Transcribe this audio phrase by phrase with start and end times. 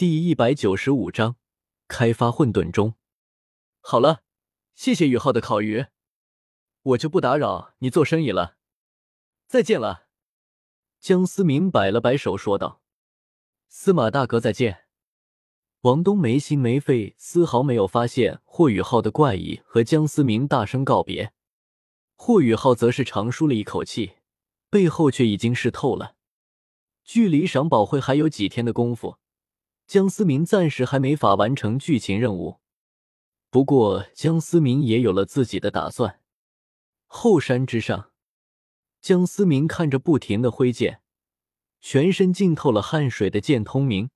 [0.00, 1.36] 第一百九十五章
[1.86, 2.94] 开发混沌钟。
[3.82, 4.22] 好了，
[4.74, 5.88] 谢谢宇浩的烤鱼，
[6.80, 8.56] 我就不打扰你做生意了。
[9.46, 10.06] 再见了。
[11.00, 12.80] 江思明摆了摆手说道
[13.68, 14.86] ：“司马大哥，再见。”
[15.82, 21.34] 王东没心没肺，丝毫没有发现霍宇浩的怪异，和江思明大声告别。
[22.16, 24.12] 霍宇浩则是长舒了一口气，
[24.70, 26.16] 背后却已经湿透了。
[27.04, 29.18] 距离赏宝会还有几天的功夫。
[29.90, 32.60] 江思明暂时还没法完成剧情任务，
[33.50, 36.20] 不过江思明也有了自己的打算。
[37.08, 38.12] 后山之上，
[39.00, 41.00] 江思明看着不停的挥剑，
[41.80, 44.10] 全身浸透了汗水的剑通明，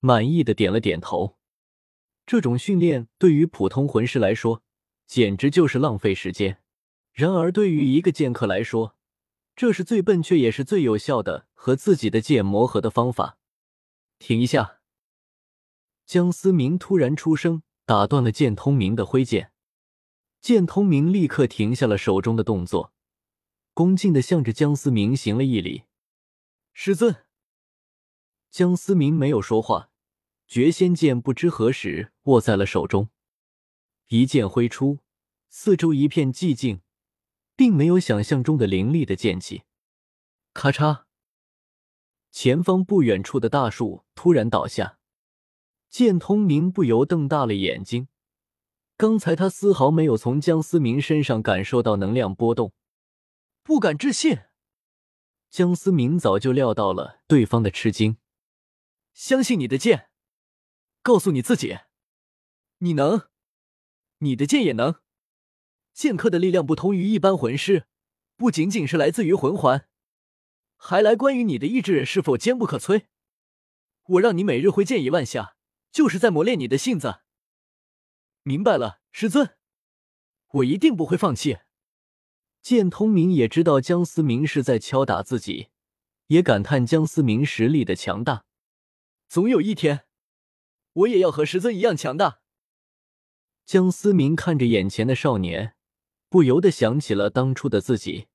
[0.00, 1.36] 满意的点了点头。
[2.26, 4.64] 这种训练对于普通魂师来说，
[5.06, 6.54] 简直就是浪费时间；
[7.12, 8.96] 然而对于一个剑客来说，
[9.54, 13.38] 这是最笨却也是最有效的和自己的剑磨合的方法。
[14.18, 14.75] 停一下。
[16.06, 19.50] 江思明突然出声，打断了剑通明的挥剑。
[20.40, 22.92] 剑通明立刻停下了手中的动作，
[23.74, 25.82] 恭敬的向着江思明行了一礼
[26.72, 27.24] ：“师尊。”
[28.52, 29.90] 江思明没有说话，
[30.46, 33.08] 绝仙剑不知何时握在了手中，
[34.06, 35.00] 一剑挥出，
[35.48, 36.82] 四周一片寂静，
[37.56, 39.64] 并没有想象中的凌厉的剑气。
[40.54, 41.06] 咔嚓！
[42.30, 44.98] 前方不远处的大树突然倒下。
[45.88, 48.08] 剑通明不由瞪大了眼睛，
[48.96, 52.72] 刚才他丝毫没有从江思明身上感受到能量波动，
[53.62, 54.40] 不敢置信。
[55.48, 58.18] 江思明早就料到了对方的吃惊，
[59.14, 60.10] 相信你的剑，
[61.02, 61.78] 告诉你自己，
[62.78, 63.28] 你能，
[64.18, 64.96] 你的剑也能。
[65.94, 67.86] 剑客的力量不同于一般魂师，
[68.36, 69.88] 不仅仅是来自于魂环，
[70.76, 73.06] 还来关于你的意志是否坚不可摧。
[74.08, 75.55] 我让你每日挥剑一万下。
[75.96, 77.20] 就是在磨练你的性子。
[78.42, 79.56] 明白了，师尊，
[80.48, 81.60] 我一定不会放弃。
[82.60, 85.68] 剑通明也知道江思明是在敲打自己，
[86.26, 88.44] 也感叹江思明实力的强大。
[89.26, 90.04] 总有一天，
[90.92, 92.40] 我也要和师尊一样强大。
[93.64, 95.76] 江思明看着眼前的少年，
[96.28, 98.26] 不由得想起了当初的自己。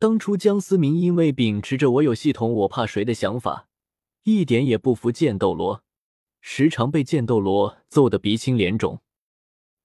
[0.00, 3.68] 当初江思明因为秉持着“我有系统，我怕谁”的想法，
[4.24, 5.83] 一点也不服剑斗罗。
[6.46, 9.00] 时常被剑斗罗揍得鼻青脸肿，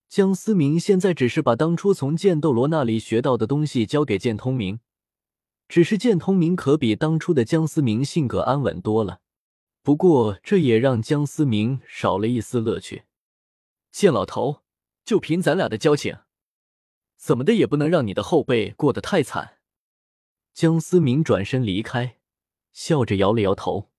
[0.10, 4.82] 江思明现在只是把当初从剑斗罗那里学到的东西交给剑通明，
[5.70, 9.22] 只是剑通明可比当初的江思明性格安稳多了。
[9.82, 13.04] 不过这也让江思明少了一丝乐趣。
[13.90, 14.62] 剑老头，
[15.06, 16.18] 就凭咱俩的交情，
[17.16, 19.60] 怎么的也不能让你的后辈过得太惨。
[20.54, 22.18] 江思明转身离开，
[22.74, 23.90] 笑着摇了摇头，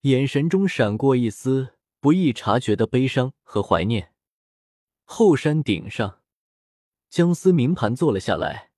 [0.00, 1.74] 眼神中闪过一丝。
[2.00, 4.12] 不易察觉的悲伤和怀念。
[5.04, 6.20] 后山顶上，
[7.10, 8.70] 江思明盘坐了下来，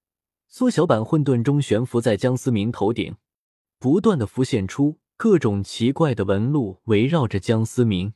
[0.49, 3.17] 缩小版混沌钟悬浮在江思明头顶，
[3.79, 8.15] 不断的浮现出各种奇怪的纹路，围绕着江思明。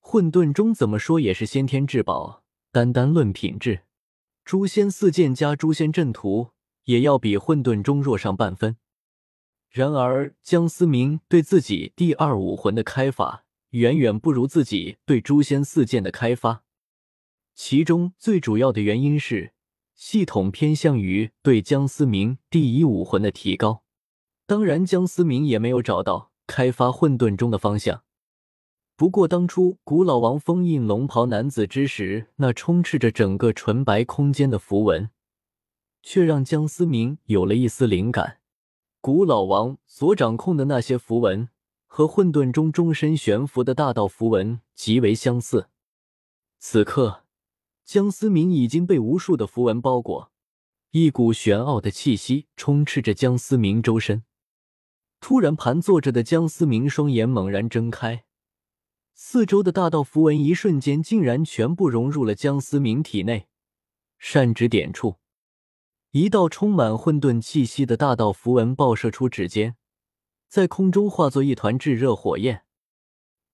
[0.00, 3.84] 混沌钟怎么说也是先天至宝，单单论品质，
[4.44, 6.50] 诛仙四剑加诛仙阵图
[6.84, 8.76] 也要比混沌钟弱上半分。
[9.68, 13.46] 然而，江思明对自己第二武魂的开法。
[13.70, 16.64] 远远不如自己对诛仙四剑的开发，
[17.54, 19.52] 其中最主要的原因是
[19.94, 23.84] 系统偏向于对江思明第一武魂的提高。
[24.46, 28.02] 当然，江思明也没有找到开发混沌中的方向。
[28.96, 35.10] 不过，当初古老王封印龙袍男子之时，那充斥着整个纯白空间的符文，
[36.02, 38.40] 却让江思明有了一丝灵感。
[39.00, 41.48] 古老王所掌控的那些符文。
[41.92, 45.68] 和混沌中终身悬浮的大道符文极为相似。
[46.60, 47.24] 此刻，
[47.84, 50.30] 江思明已经被无数的符文包裹，
[50.92, 54.22] 一股玄奥的气息充斥着江思明周身。
[55.18, 58.24] 突然，盘坐着的江思明双眼猛然睁开，
[59.12, 63.48] 四周的大道符文一瞬间竟然全部融入了江思明体内。
[64.16, 65.16] 善指点处，
[66.12, 69.74] 一道充满混沌气息的大道符文爆射出指尖。
[70.50, 72.64] 在空中化作一团炙热火焰，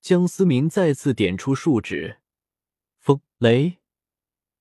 [0.00, 2.20] 江思明再次点出数指，
[2.96, 3.76] 风、雷、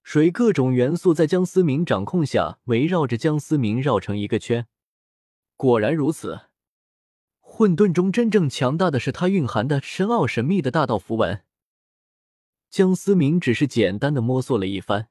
[0.03, 4.67] 水各种元素在江思明掌控下围绕着江思明绕成一个圈。
[5.55, 6.41] 果然如此，
[7.39, 11.45] 混沌中真正强大的是它蕴含的深奥神秘的大道符文。
[12.69, 15.07] 江思明只是简单的摸索了一番，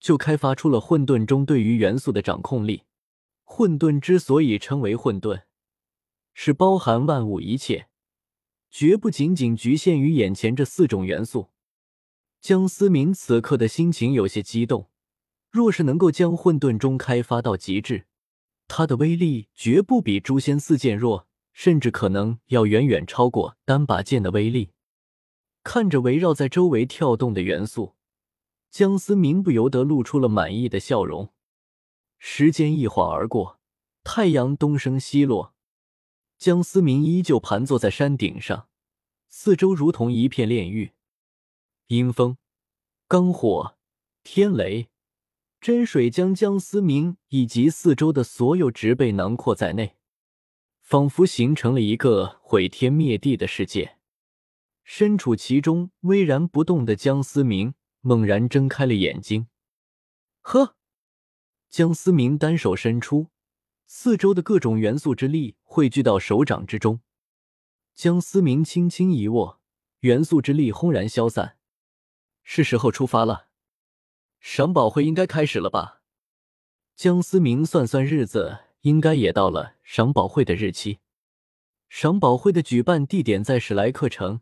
[0.00, 2.82] 就开发出了混沌中对于元素的掌控力。
[3.44, 5.42] 混沌之所以称为混沌。
[6.38, 7.88] 是包含万物一切，
[8.70, 11.48] 绝不仅仅局限于眼前这四种元素。
[12.42, 14.90] 江思明此刻的心情有些激动，
[15.50, 18.04] 若是能够将混沌钟开发到极致，
[18.68, 24.72] 它的威力绝不比诛仙四剑弱，甚至可能要远远超过单把剑的威力。
[25.64, 27.94] 看着围绕在周围跳动的元素，
[28.70, 31.32] 江思明不由得露出了满意的笑容。
[32.18, 33.58] 时间一晃而过，
[34.04, 35.54] 太阳东升西落，
[36.38, 38.68] 江思明依旧盘坐在山顶上，
[39.28, 40.92] 四周如同一片炼狱。
[41.86, 42.36] 阴风、
[43.08, 43.76] 罡火、
[44.22, 44.88] 天雷、
[45.60, 49.96] 真水将江思明以及四周的所有植被囊括在内，
[50.80, 53.98] 仿佛形成了一个毁天灭地的世界。
[54.84, 59.48] 身处其中，巍然不动的江思明猛然睁开了眼睛。
[60.42, 60.76] 呵，
[61.68, 63.28] 江思明单手伸出，
[63.86, 67.00] 四周的各种元素之力汇聚到手掌之中。
[67.94, 69.60] 江思明轻轻一握，
[70.00, 71.56] 元素之力轰然消散。
[72.42, 73.48] 是时候出发了，
[74.40, 76.02] 赏宝会应该开始了吧？
[76.94, 80.98] 江思明算算日子，应该也到了赏宝会的日期。
[81.88, 84.40] 赏宝会的举办地点在史莱克城。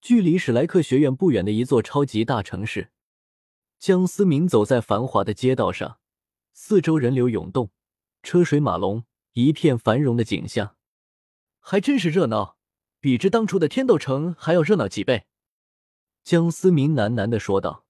[0.00, 2.90] 距离史莱克学院不远的一座超级大城市，
[3.78, 5.98] 江思明走在繁华的街道上，
[6.52, 7.70] 四周人流涌动，
[8.24, 9.04] 车水马龙，
[9.34, 10.76] 一片繁荣的景象，
[11.60, 12.56] 还真是热闹，
[12.98, 15.26] 比之当初的天斗城还要热闹几倍。
[16.24, 17.84] 江思明喃喃的说道：“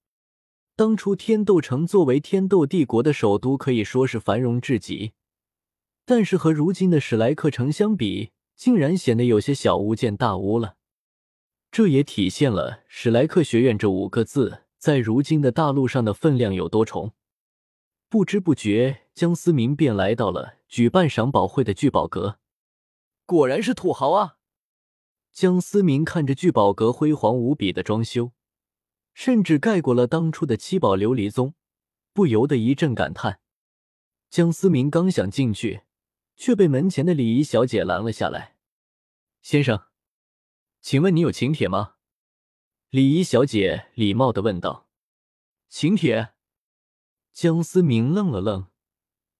[0.74, 5.12] 当初天斗城作为天斗帝国的首都，可以说是繁荣至极，
[6.04, 10.74] 但是和如今的史莱克城相比，竟然显得有些小巫见大巫了。”
[11.70, 17.12] 这也体现了史莱克学院这五个字在如今的大陆上的分量有多重。
[18.14, 22.38] 不知不觉，江思明便来到了举办赏宝会的聚宝阁。
[23.26, 24.36] 果然是土豪啊！
[25.32, 28.30] 江思明看着聚宝阁辉煌无比的装修，
[29.14, 31.54] 甚至盖过了当初的七宝琉璃宗，
[32.12, 33.40] 不由得一阵感叹。
[34.30, 35.82] 江思明刚想进去，
[36.36, 38.54] 却被门前的礼仪小姐拦了下来
[39.42, 39.86] ：“先生。”
[40.80, 41.96] 请问你有请帖吗？
[42.90, 44.88] 礼仪小姐礼貌的问道。
[45.68, 46.33] 请帖？
[47.34, 48.68] 江思明愣了愣，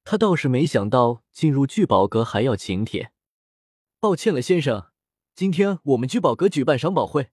[0.03, 3.13] 他倒是没想到进入聚宝阁还要请帖。
[4.01, 4.91] 抱歉了，先生，
[5.37, 7.31] 今天我们聚宝阁举办赏宝会，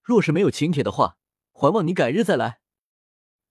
[0.00, 1.18] 若是没有请帖的话，
[1.50, 2.60] 还望你改日再来。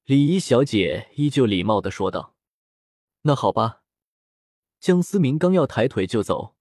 [0.06, 2.38] 礼仪小姐依旧礼貌的说道。
[3.24, 3.81] 那好吧。
[4.80, 6.56] 江思明刚要抬腿就走，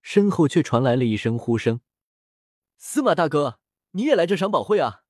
[0.00, 1.82] 身后却传来了一声呼声。
[2.78, 3.60] 司马大哥，
[3.90, 5.02] 你也来这赏宝会啊？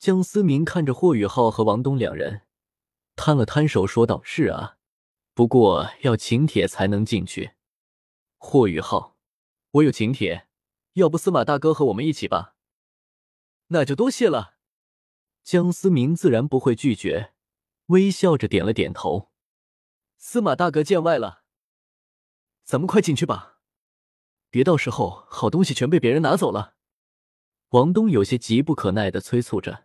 [0.00, 2.42] 江思明看着霍雨浩和王东两人，
[3.16, 4.78] 摊了摊手说道：“是啊，
[5.32, 7.52] 不过要请帖才能进去。”
[8.38, 9.16] 霍宇浩，
[9.70, 10.48] 我有请帖，
[10.94, 12.56] 要不司马大哥和我们一起吧？
[13.68, 14.54] 那就多谢了。
[15.42, 17.32] 江思明自然不会拒绝，
[17.86, 19.30] 微笑着点了点头。
[20.16, 21.42] 司马大哥见外了，
[22.64, 23.60] 咱们快进去吧。
[24.50, 26.76] 别到时候好东西全被别人拿走了，
[27.70, 29.83] 王东有些急不可耐的催促着。